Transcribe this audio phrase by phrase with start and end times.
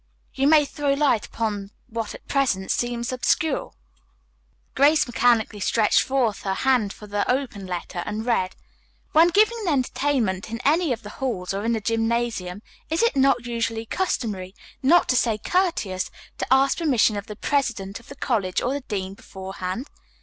[0.33, 3.71] You may throw light upon what at present seems obscure."
[4.73, 8.55] Grace mechanically stretched forth her hand for the open letter and read:
[9.11, 13.15] "When giving an entertainment in any of the halls or in the gymnasium, is it
[13.15, 16.09] not usually customary, not to say courteous,
[16.39, 19.87] to ask permission of the president of the college or the dean beforehand?